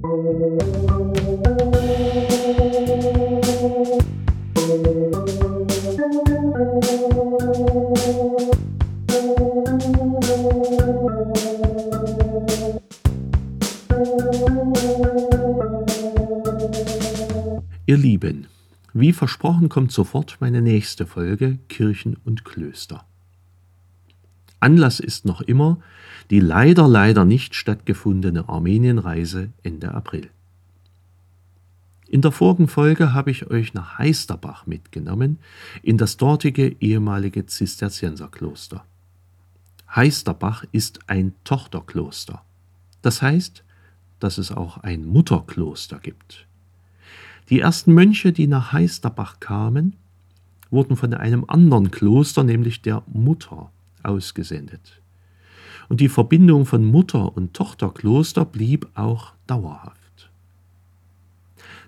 Ihr 0.00 0.06
Lieben, 17.96 18.46
wie 18.92 19.12
versprochen 19.12 19.68
kommt 19.68 19.90
sofort 19.90 20.36
meine 20.38 20.62
nächste 20.62 21.06
Folge 21.06 21.58
Kirchen 21.68 22.16
und 22.24 22.44
Klöster. 22.44 23.07
Anlass 24.60 25.00
ist 25.00 25.24
noch 25.24 25.40
immer 25.40 25.78
die 26.30 26.40
leider, 26.40 26.86
leider 26.86 27.24
nicht 27.24 27.54
stattgefundene 27.54 28.48
Armenienreise 28.48 29.50
Ende 29.62 29.94
April. 29.94 30.30
In 32.06 32.22
der 32.22 32.32
vorigen 32.32 32.68
Folge 32.68 33.12
habe 33.12 33.30
ich 33.30 33.50
euch 33.50 33.74
nach 33.74 33.98
Heisterbach 33.98 34.66
mitgenommen, 34.66 35.38
in 35.82 35.98
das 35.98 36.16
dortige 36.16 36.76
ehemalige 36.80 37.46
Zisterzienserkloster. 37.46 38.84
Heisterbach 39.94 40.64
ist 40.72 41.00
ein 41.06 41.34
Tochterkloster. 41.44 42.42
Das 43.02 43.22
heißt, 43.22 43.62
dass 44.20 44.38
es 44.38 44.50
auch 44.50 44.78
ein 44.78 45.04
Mutterkloster 45.06 45.98
gibt. 45.98 46.46
Die 47.50 47.60
ersten 47.60 47.94
Mönche, 47.94 48.32
die 48.32 48.46
nach 48.46 48.72
Heisterbach 48.72 49.40
kamen, 49.40 49.96
wurden 50.70 50.96
von 50.96 51.14
einem 51.14 51.44
anderen 51.48 51.90
Kloster, 51.90 52.42
nämlich 52.42 52.82
der 52.82 53.02
Mutter, 53.06 53.70
ausgesendet. 54.08 55.00
Und 55.88 56.00
die 56.00 56.08
Verbindung 56.08 56.66
von 56.66 56.84
Mutter 56.84 57.36
und 57.36 57.54
Tochterkloster 57.54 58.44
blieb 58.44 58.88
auch 58.94 59.32
dauerhaft. 59.46 60.30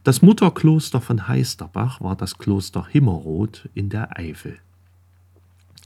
Das 0.05 0.23
Mutterkloster 0.23 1.01
von 1.01 1.29
Heisterbach 1.29 2.01
war 2.01 2.17
das 2.17 2.39
Kloster 2.39 2.87
Himmeroth 2.87 3.69
in 3.75 3.91
der 3.91 4.19
Eifel. 4.19 4.59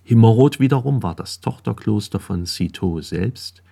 Himmeroth 0.05 0.61
wiederum 0.61 1.03
war 1.03 1.17
das 1.17 1.41
Tochterkloster 1.41 2.21
von 2.21 2.47
Citeaux 2.47 3.01
selbst, 3.01 3.63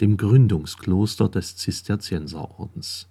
dem 0.00 0.16
Gründungskloster 0.16 1.28
des 1.28 1.56
Zisterzienserordens. 1.56 3.08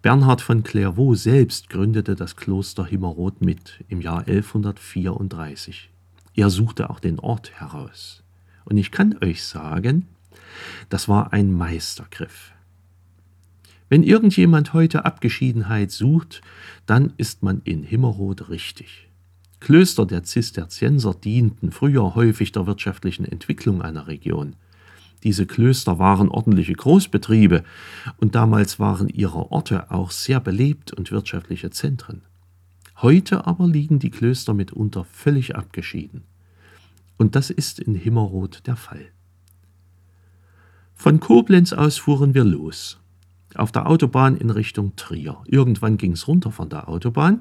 Bernhard 0.00 0.40
von 0.40 0.62
Clairvaux 0.62 1.20
selbst 1.20 1.68
gründete 1.68 2.14
das 2.14 2.36
Kloster 2.36 2.86
Himmeroth 2.86 3.42
mit 3.42 3.84
im 3.88 4.00
Jahr 4.00 4.20
1134. 4.20 5.90
Er 6.38 6.50
suchte 6.50 6.88
auch 6.88 7.00
den 7.00 7.18
Ort 7.18 7.50
heraus. 7.58 8.22
Und 8.64 8.76
ich 8.76 8.92
kann 8.92 9.18
euch 9.24 9.42
sagen, 9.42 10.06
das 10.88 11.08
war 11.08 11.32
ein 11.32 11.52
Meistergriff. 11.52 12.52
Wenn 13.88 14.04
irgendjemand 14.04 14.72
heute 14.72 15.04
Abgeschiedenheit 15.04 15.90
sucht, 15.90 16.40
dann 16.86 17.12
ist 17.16 17.42
man 17.42 17.60
in 17.64 17.82
Himmerod 17.82 18.50
richtig. 18.50 19.08
Klöster 19.58 20.06
der 20.06 20.22
Zisterzienser 20.22 21.12
dienten 21.12 21.72
früher 21.72 22.14
häufig 22.14 22.52
der 22.52 22.68
wirtschaftlichen 22.68 23.24
Entwicklung 23.24 23.82
einer 23.82 24.06
Region. 24.06 24.54
Diese 25.24 25.44
Klöster 25.44 25.98
waren 25.98 26.28
ordentliche 26.28 26.74
Großbetriebe 26.74 27.64
und 28.18 28.36
damals 28.36 28.78
waren 28.78 29.08
ihre 29.08 29.50
Orte 29.50 29.90
auch 29.90 30.12
sehr 30.12 30.38
belebt 30.38 30.92
und 30.92 31.10
wirtschaftliche 31.10 31.70
Zentren. 31.70 32.22
Heute 33.00 33.46
aber 33.46 33.66
liegen 33.66 33.98
die 33.98 34.10
Klöster 34.10 34.54
mitunter 34.54 35.04
völlig 35.04 35.56
abgeschieden. 35.56 36.22
Und 37.16 37.36
das 37.36 37.50
ist 37.50 37.78
in 37.78 37.94
Himmerod 37.94 38.66
der 38.66 38.76
Fall. 38.76 39.06
Von 40.94 41.20
Koblenz 41.20 41.72
aus 41.72 41.98
fuhren 41.98 42.34
wir 42.34 42.44
los 42.44 42.98
auf 43.54 43.72
der 43.72 43.86
Autobahn 43.86 44.36
in 44.36 44.50
Richtung 44.50 44.94
Trier. 44.96 45.36
Irgendwann 45.46 45.96
ging 45.96 46.12
es 46.12 46.28
runter 46.28 46.52
von 46.52 46.68
der 46.68 46.88
Autobahn 46.88 47.40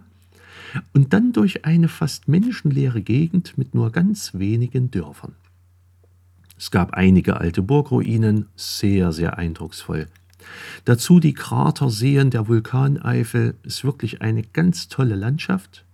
und 0.93 1.13
dann 1.13 1.33
durch 1.33 1.65
eine 1.65 1.87
fast 1.87 2.27
menschenleere 2.27 3.01
Gegend 3.01 3.57
mit 3.57 3.73
nur 3.73 3.91
ganz 3.91 4.33
wenigen 4.33 4.91
Dörfern. 4.91 5.35
Es 6.57 6.71
gab 6.71 6.93
einige 6.93 7.37
alte 7.37 7.61
Burgruinen, 7.61 8.47
sehr, 8.55 9.11
sehr 9.11 9.37
eindrucksvoll. 9.37 10.07
Dazu 10.85 11.19
die 11.19 11.33
Kraterseen 11.33 12.29
der 12.29 12.47
Vulkaneifel, 12.47 13.55
ist 13.63 13.83
wirklich 13.83 14.21
eine 14.21 14.43
ganz 14.43 14.87
tolle 14.87 15.15
Landschaft. 15.15 15.85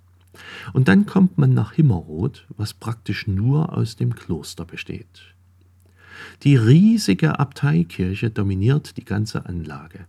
Und 0.73 0.87
dann 0.87 1.05
kommt 1.05 1.37
man 1.37 1.53
nach 1.53 1.73
Himmeroth, 1.73 2.45
was 2.57 2.73
praktisch 2.73 3.27
nur 3.27 3.77
aus 3.77 3.95
dem 3.95 4.15
Kloster 4.15 4.65
besteht. 4.65 5.21
Die 6.43 6.55
riesige 6.55 7.39
Abteikirche 7.39 8.29
dominiert 8.29 8.97
die 8.97 9.05
ganze 9.05 9.45
Anlage. 9.45 10.05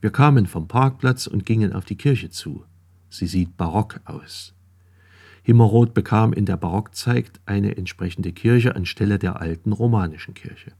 Wir 0.00 0.10
kamen 0.10 0.46
vom 0.46 0.68
Parkplatz 0.68 1.26
und 1.26 1.46
gingen 1.46 1.72
auf 1.72 1.84
die 1.84 1.96
Kirche 1.96 2.30
zu. 2.30 2.64
Sie 3.08 3.26
sieht 3.26 3.56
barock 3.56 4.00
aus. 4.04 4.52
Himmeroth 5.42 5.94
bekam 5.94 6.32
in 6.32 6.46
der 6.46 6.56
Barockzeit 6.56 7.30
eine 7.46 7.76
entsprechende 7.76 8.32
Kirche 8.32 8.76
anstelle 8.76 9.18
der 9.18 9.40
alten 9.40 9.72
romanischen 9.72 10.34
Kirche. 10.34 10.72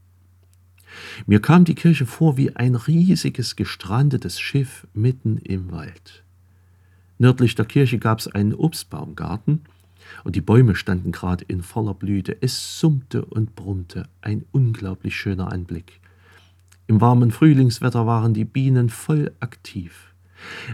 Mir 1.25 1.41
kam 1.41 1.65
die 1.65 1.75
Kirche 1.75 2.05
vor 2.05 2.37
wie 2.37 2.55
ein 2.55 2.75
riesiges 2.75 3.55
gestrandetes 3.55 4.39
Schiff 4.39 4.87
mitten 4.93 5.37
im 5.37 5.71
Wald. 5.71 6.23
Nördlich 7.17 7.55
der 7.55 7.65
Kirche 7.65 7.97
gab 7.97 8.19
es 8.19 8.27
einen 8.27 8.53
Obstbaumgarten, 8.53 9.61
und 10.23 10.35
die 10.35 10.41
Bäume 10.41 10.75
standen 10.75 11.11
gerade 11.11 11.45
in 11.47 11.63
voller 11.63 11.93
Blüte. 11.93 12.37
Es 12.41 12.79
summte 12.79 13.25
und 13.25 13.55
brummte, 13.55 14.07
ein 14.21 14.45
unglaublich 14.51 15.15
schöner 15.15 15.51
Anblick. 15.51 15.99
Im 16.87 17.01
warmen 17.01 17.31
Frühlingswetter 17.31 18.05
waren 18.05 18.33
die 18.33 18.45
Bienen 18.45 18.89
voll 18.89 19.31
aktiv. 19.39 20.13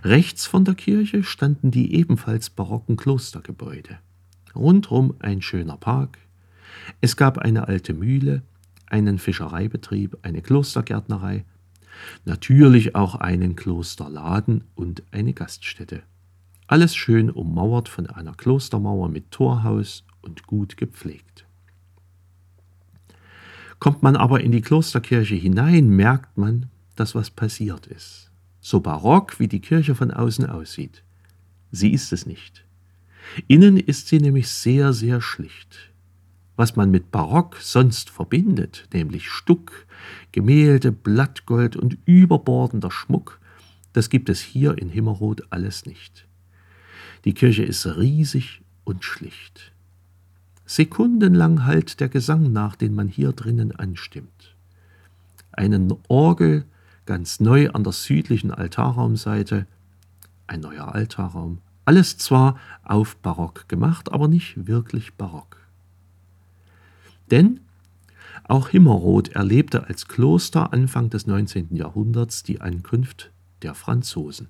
Rechts 0.04 0.46
von 0.46 0.66
der 0.66 0.76
Kirche 0.76 1.24
standen 1.24 1.72
die 1.72 1.96
ebenfalls 1.96 2.50
barocken 2.50 2.98
Klostergebäude. 2.98 4.00
Rundrum 4.54 5.14
ein 5.20 5.42
schöner 5.42 5.78
Park. 5.78 6.18
Es 7.00 7.16
gab 7.16 7.38
eine 7.38 7.68
alte 7.68 7.94
Mühle, 7.94 8.42
einen 8.92 9.20
Fischereibetrieb, 9.20 10.18
eine 10.22 10.42
Klostergärtnerei, 10.42 11.46
natürlich 12.26 12.96
auch 12.96 13.16
einen 13.16 13.56
Klosterladen 13.56 14.64
und 14.76 15.04
eine 15.12 15.34
Gaststätte. 15.34 16.04
Alles 16.68 16.96
schön 16.96 17.30
ummauert 17.30 17.90
von 17.90 18.08
einer 18.08 18.34
Klostermauer 18.34 19.10
mit 19.10 19.32
Torhaus 19.32 20.06
und 20.22 20.48
gut 20.48 20.78
gepflegt. 20.78 21.46
Kommt 23.80 24.04
man 24.04 24.16
aber 24.16 24.42
in 24.42 24.52
die 24.52 24.62
Klosterkirche 24.62 25.36
hinein, 25.36 25.90
merkt 25.90 26.38
man, 26.38 26.68
dass 26.96 27.16
was 27.16 27.32
passiert 27.32 27.88
ist. 27.88 28.32
So 28.60 28.80
barock, 28.80 29.40
wie 29.40 29.48
die 29.48 29.60
Kirche 29.60 29.96
von 29.96 30.12
außen 30.12 30.46
aussieht. 30.46 31.04
Sie 31.72 31.92
ist 31.92 32.14
es 32.14 32.26
nicht. 32.26 32.64
Innen 33.48 33.78
ist 33.78 34.08
sie 34.08 34.20
nämlich 34.20 34.50
sehr, 34.50 34.94
sehr 34.94 35.20
schlicht. 35.20 35.91
Was 36.62 36.76
man 36.76 36.92
mit 36.92 37.10
Barock 37.10 37.58
sonst 37.60 38.12
verbindet, 38.12 38.88
nämlich 38.94 39.32
Stuck, 39.32 39.88
Gemälde, 40.32 40.92
Blattgold 40.92 41.76
und 41.76 41.98
überbordender 42.06 42.92
Schmuck, 42.92 43.40
das 43.94 44.12
gibt 44.12 44.30
es 44.30 44.42
hier 44.42 44.78
in 44.78 44.88
Himmeroth 44.88 45.42
alles 45.50 45.88
nicht. 45.88 46.28
Die 47.26 47.34
Kirche 47.34 47.64
ist 47.64 47.88
riesig 47.88 48.62
und 48.84 49.04
schlicht. 49.04 49.72
Sekundenlang 50.68 51.66
hallt 51.66 52.00
der 52.00 52.10
Gesang 52.10 52.54
nach, 52.54 52.76
den 52.76 52.94
man 52.94 53.08
hier 53.08 53.32
drinnen 53.32 53.72
anstimmt. 53.72 54.56
Eine 55.52 55.98
Orgel 56.10 56.66
ganz 57.08 57.40
neu 57.40 57.72
an 57.72 57.84
der 57.84 57.94
südlichen 57.94 58.52
Altarraumseite, 58.52 59.66
ein 60.46 60.60
neuer 60.60 60.94
Altarraum, 60.94 61.58
alles 61.86 62.20
zwar 62.20 62.60
auf 62.84 63.16
Barock 63.16 63.68
gemacht, 63.68 64.12
aber 64.12 64.28
nicht 64.28 64.68
wirklich 64.68 65.16
Barock. 65.16 65.61
Denn 67.32 67.62
auch 68.44 68.70
Himmeroth 68.70 69.30
erlebte 69.30 69.88
als 69.88 70.08
Kloster 70.08 70.74
Anfang 70.74 71.10
des 71.10 71.26
19. 71.26 71.76
Jahrhunderts 71.76 72.44
die 72.44 72.60
Ankunft 72.60 73.32
der 73.62 73.74
Franzosen. 73.74 74.50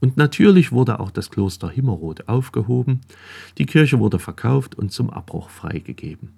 Und 0.00 0.16
natürlich 0.16 0.72
wurde 0.72 1.00
auch 1.00 1.10
das 1.10 1.30
Kloster 1.30 1.70
Himmeroth 1.70 2.28
aufgehoben, 2.28 3.02
die 3.56 3.66
Kirche 3.66 4.00
wurde 4.00 4.18
verkauft 4.18 4.74
und 4.74 4.90
zum 4.90 5.10
Abbruch 5.10 5.48
freigegeben. 5.48 6.32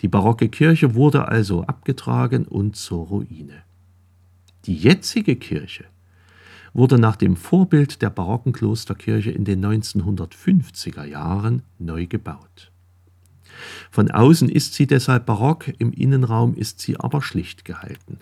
Die 0.00 0.08
barocke 0.08 0.48
Kirche 0.48 0.94
wurde 0.94 1.28
also 1.28 1.62
abgetragen 1.62 2.46
und 2.46 2.74
zur 2.74 3.06
Ruine. 3.06 3.62
Die 4.64 4.74
jetzige 4.74 5.36
Kirche 5.36 5.84
wurde 6.74 6.98
nach 6.98 7.16
dem 7.16 7.36
Vorbild 7.36 8.02
der 8.02 8.10
barocken 8.10 8.52
Klosterkirche 8.52 9.30
in 9.30 9.44
den 9.44 9.64
1950er 9.64 11.04
Jahren 11.04 11.62
neu 11.78 12.06
gebaut. 12.06 12.71
Von 13.90 14.10
außen 14.10 14.48
ist 14.48 14.74
sie 14.74 14.86
deshalb 14.86 15.26
barock, 15.26 15.68
im 15.78 15.92
Innenraum 15.92 16.54
ist 16.54 16.80
sie 16.80 16.98
aber 16.98 17.22
schlicht 17.22 17.64
gehalten. 17.64 18.18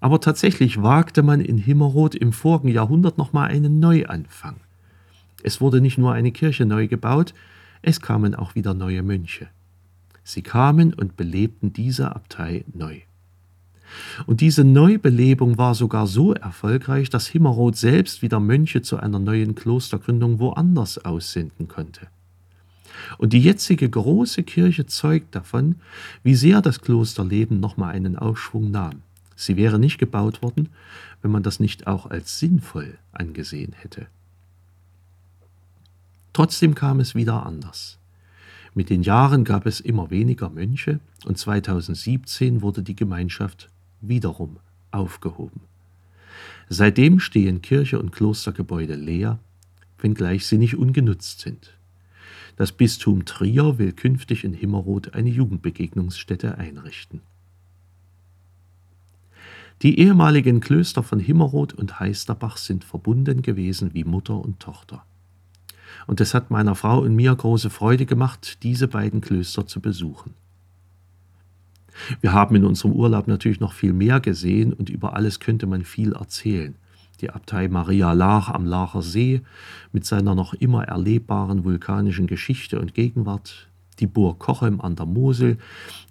Aber 0.00 0.20
tatsächlich 0.20 0.82
wagte 0.82 1.22
man 1.22 1.40
in 1.40 1.58
Himmeroth 1.58 2.14
im 2.14 2.32
vorigen 2.32 2.68
Jahrhundert 2.68 3.18
nochmal 3.18 3.48
einen 3.48 3.80
Neuanfang. 3.80 4.56
Es 5.42 5.60
wurde 5.60 5.80
nicht 5.80 5.98
nur 5.98 6.12
eine 6.12 6.32
Kirche 6.32 6.66
neu 6.66 6.86
gebaut, 6.86 7.34
es 7.82 8.00
kamen 8.00 8.34
auch 8.34 8.54
wieder 8.54 8.74
neue 8.74 9.02
Mönche. 9.02 9.48
Sie 10.24 10.42
kamen 10.42 10.92
und 10.92 11.16
belebten 11.16 11.72
diese 11.72 12.14
Abtei 12.14 12.64
neu. 12.74 13.00
Und 14.26 14.40
diese 14.40 14.64
Neubelebung 14.64 15.58
war 15.58 15.74
sogar 15.74 16.06
so 16.06 16.34
erfolgreich, 16.34 17.10
dass 17.10 17.28
Himmerod 17.28 17.76
selbst 17.76 18.22
wieder 18.22 18.40
Mönche 18.40 18.82
zu 18.82 18.98
einer 18.98 19.20
neuen 19.20 19.54
Klostergründung 19.54 20.40
woanders 20.40 21.04
aussenden 21.04 21.68
konnte. 21.68 22.08
Und 23.18 23.32
die 23.32 23.40
jetzige 23.40 23.88
große 23.88 24.42
Kirche 24.42 24.86
zeugt 24.86 25.34
davon, 25.34 25.76
wie 26.22 26.34
sehr 26.34 26.62
das 26.62 26.80
Klosterleben 26.80 27.60
nochmal 27.60 27.94
einen 27.94 28.16
Aufschwung 28.16 28.70
nahm. 28.70 29.02
Sie 29.34 29.56
wäre 29.56 29.78
nicht 29.78 29.98
gebaut 29.98 30.42
worden, 30.42 30.70
wenn 31.22 31.30
man 31.30 31.42
das 31.42 31.60
nicht 31.60 31.86
auch 31.86 32.06
als 32.06 32.38
sinnvoll 32.38 32.98
angesehen 33.12 33.74
hätte. 33.74 34.06
Trotzdem 36.32 36.74
kam 36.74 37.00
es 37.00 37.14
wieder 37.14 37.44
anders. 37.46 37.98
Mit 38.74 38.90
den 38.90 39.02
Jahren 39.02 39.44
gab 39.44 39.64
es 39.64 39.80
immer 39.80 40.10
weniger 40.10 40.50
Mönche 40.50 41.00
und 41.24 41.38
2017 41.38 42.60
wurde 42.60 42.82
die 42.82 42.96
Gemeinschaft 42.96 43.70
wiederum 44.02 44.58
aufgehoben. 44.90 45.62
Seitdem 46.68 47.20
stehen 47.20 47.62
Kirche 47.62 47.98
und 47.98 48.12
Klostergebäude 48.12 48.94
leer, 48.94 49.38
wenngleich 49.98 50.46
sie 50.46 50.58
nicht 50.58 50.76
ungenutzt 50.76 51.40
sind. 51.40 51.75
Das 52.56 52.72
Bistum 52.72 53.26
Trier 53.26 53.78
will 53.78 53.92
künftig 53.92 54.42
in 54.42 54.54
Himmerod 54.54 55.14
eine 55.14 55.28
Jugendbegegnungsstätte 55.28 56.56
einrichten. 56.56 57.20
Die 59.82 59.98
ehemaligen 60.00 60.60
Klöster 60.60 61.02
von 61.02 61.20
Himmerod 61.20 61.74
und 61.74 62.00
Heisterbach 62.00 62.56
sind 62.56 62.82
verbunden 62.82 63.42
gewesen 63.42 63.92
wie 63.92 64.04
Mutter 64.04 64.38
und 64.38 64.58
Tochter. 64.58 65.04
Und 66.06 66.22
es 66.22 66.32
hat 66.32 66.50
meiner 66.50 66.74
Frau 66.74 67.00
und 67.00 67.14
mir 67.14 67.34
große 67.34 67.68
Freude 67.68 68.06
gemacht, 68.06 68.62
diese 68.62 68.88
beiden 68.88 69.20
Klöster 69.20 69.66
zu 69.66 69.80
besuchen. 69.80 70.32
Wir 72.22 72.32
haben 72.32 72.56
in 72.56 72.64
unserem 72.64 72.92
Urlaub 72.92 73.28
natürlich 73.28 73.60
noch 73.60 73.74
viel 73.74 73.92
mehr 73.92 74.20
gesehen 74.20 74.72
und 74.72 74.88
über 74.88 75.14
alles 75.14 75.40
könnte 75.40 75.66
man 75.66 75.84
viel 75.84 76.12
erzählen. 76.12 76.74
Die 77.20 77.30
Abtei 77.30 77.68
Maria 77.68 78.12
Laach 78.12 78.50
am 78.50 78.66
Laacher 78.66 79.00
See 79.00 79.40
mit 79.90 80.04
seiner 80.04 80.34
noch 80.34 80.52
immer 80.52 80.84
erlebbaren 80.84 81.64
vulkanischen 81.64 82.26
Geschichte 82.26 82.78
und 82.78 82.92
Gegenwart, 82.92 83.68
die 84.00 84.06
Burg 84.06 84.38
Kochem 84.38 84.82
an 84.82 84.96
der 84.96 85.06
Mosel, 85.06 85.56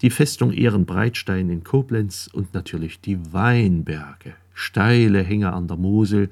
die 0.01 0.09
Festung 0.09 0.51
Ehrenbreitstein 0.51 1.49
in 1.49 1.63
Koblenz 1.63 2.27
und 2.33 2.55
natürlich 2.55 3.01
die 3.01 3.19
Weinberge, 3.33 4.33
steile 4.55 5.21
Hänge 5.21 5.53
an 5.53 5.67
der 5.67 5.77
Mosel. 5.77 6.31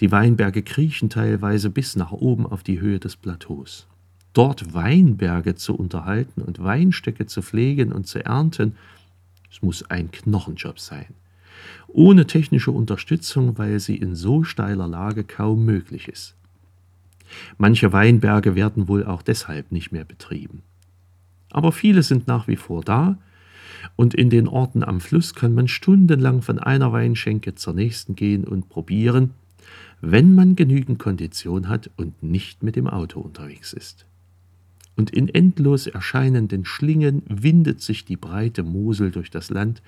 Die 0.00 0.12
Weinberge 0.12 0.62
kriechen 0.62 1.10
teilweise 1.10 1.68
bis 1.68 1.96
nach 1.96 2.12
oben 2.12 2.46
auf 2.46 2.62
die 2.62 2.80
Höhe 2.80 3.00
des 3.00 3.16
Plateaus. 3.16 3.88
Dort 4.32 4.74
Weinberge 4.74 5.56
zu 5.56 5.74
unterhalten 5.74 6.42
und 6.42 6.62
Weinstöcke 6.62 7.26
zu 7.26 7.42
pflegen 7.42 7.92
und 7.92 8.06
zu 8.06 8.24
ernten, 8.24 8.76
es 9.50 9.60
muss 9.62 9.82
ein 9.90 10.12
Knochenjob 10.12 10.78
sein. 10.78 11.06
Ohne 11.88 12.26
technische 12.26 12.70
Unterstützung, 12.70 13.58
weil 13.58 13.80
sie 13.80 13.96
in 13.96 14.14
so 14.14 14.44
steiler 14.44 14.86
Lage 14.86 15.24
kaum 15.24 15.64
möglich 15.64 16.08
ist. 16.08 16.34
Manche 17.56 17.92
Weinberge 17.92 18.54
werden 18.54 18.88
wohl 18.88 19.04
auch 19.04 19.22
deshalb 19.22 19.72
nicht 19.72 19.92
mehr 19.92 20.04
betrieben. 20.04 20.62
Aber 21.50 21.72
viele 21.72 22.02
sind 22.02 22.26
nach 22.26 22.48
wie 22.48 22.56
vor 22.56 22.82
da, 22.82 23.18
und 23.96 24.14
in 24.14 24.28
den 24.30 24.48
Orten 24.48 24.82
am 24.82 25.00
Fluss 25.00 25.34
kann 25.34 25.54
man 25.54 25.68
stundenlang 25.68 26.42
von 26.42 26.58
einer 26.58 26.92
Weinschenke 26.92 27.54
zur 27.54 27.74
nächsten 27.74 28.16
gehen 28.16 28.44
und 28.44 28.68
probieren, 28.68 29.30
wenn 30.00 30.34
man 30.34 30.56
genügend 30.56 30.98
Kondition 30.98 31.68
hat 31.68 31.90
und 31.96 32.22
nicht 32.22 32.62
mit 32.62 32.76
dem 32.76 32.86
Auto 32.86 33.20
unterwegs 33.20 33.72
ist. 33.72 34.06
Und 34.96 35.10
in 35.10 35.28
endlos 35.28 35.86
erscheinenden 35.86 36.64
Schlingen 36.64 37.22
windet 37.28 37.80
sich 37.80 38.04
die 38.04 38.16
breite 38.16 38.62
Mosel 38.62 39.10
durch 39.10 39.30
das 39.30 39.50
Land, 39.50 39.80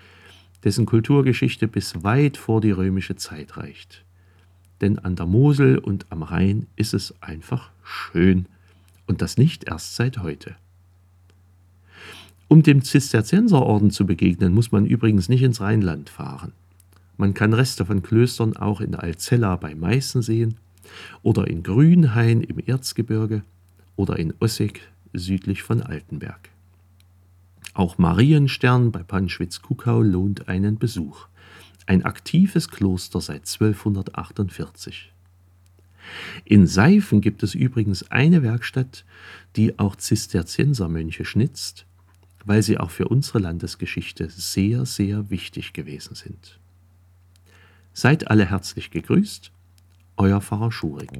dessen 0.64 0.86
Kulturgeschichte 0.86 1.68
bis 1.68 2.02
weit 2.02 2.36
vor 2.36 2.60
die 2.60 2.70
römische 2.70 3.16
Zeit 3.16 3.56
reicht 3.56 4.04
denn 4.80 4.98
an 4.98 5.16
der 5.16 5.26
Mosel 5.26 5.78
und 5.78 6.06
am 6.10 6.22
Rhein 6.22 6.66
ist 6.76 6.94
es 6.94 7.14
einfach 7.20 7.70
schön 7.82 8.46
und 9.06 9.22
das 9.22 9.36
nicht 9.36 9.64
erst 9.64 9.96
seit 9.96 10.18
heute. 10.18 10.56
Um 12.48 12.62
dem 12.62 12.82
Zisterzienserorden 12.82 13.90
zu 13.90 14.06
begegnen, 14.06 14.54
muss 14.54 14.72
man 14.72 14.86
übrigens 14.86 15.28
nicht 15.28 15.42
ins 15.42 15.60
Rheinland 15.60 16.10
fahren. 16.10 16.52
Man 17.16 17.34
kann 17.34 17.52
Reste 17.52 17.84
von 17.84 18.02
Klöstern 18.02 18.56
auch 18.56 18.80
in 18.80 18.94
Alzella 18.94 19.56
bei 19.56 19.74
Meißen 19.74 20.22
sehen 20.22 20.56
oder 21.22 21.46
in 21.46 21.62
Grünhain 21.62 22.40
im 22.40 22.58
Erzgebirge 22.58 23.42
oder 23.96 24.18
in 24.18 24.34
Ossig 24.40 24.80
südlich 25.12 25.62
von 25.62 25.82
Altenberg. 25.82 26.48
Auch 27.74 27.98
Marienstern 27.98 28.92
bei 28.92 29.02
Panschwitz-Kuckau 29.02 30.02
lohnt 30.02 30.48
einen 30.48 30.78
Besuch 30.78 31.28
ein 31.90 32.04
aktives 32.04 32.68
Kloster 32.68 33.20
seit 33.20 33.48
1248. 33.52 35.12
In 36.44 36.68
Seifen 36.68 37.20
gibt 37.20 37.42
es 37.42 37.56
übrigens 37.56 38.12
eine 38.12 38.44
Werkstatt, 38.44 39.04
die 39.56 39.76
auch 39.80 39.96
Zisterziensermönche 39.96 41.24
schnitzt, 41.24 41.86
weil 42.44 42.62
sie 42.62 42.78
auch 42.78 42.90
für 42.90 43.08
unsere 43.08 43.40
Landesgeschichte 43.40 44.30
sehr, 44.30 44.86
sehr 44.86 45.30
wichtig 45.30 45.72
gewesen 45.72 46.14
sind. 46.14 46.60
Seid 47.92 48.30
alle 48.30 48.48
herzlich 48.48 48.92
gegrüßt, 48.92 49.50
euer 50.16 50.40
Pfarrer 50.40 50.70
Schurig. 50.70 51.10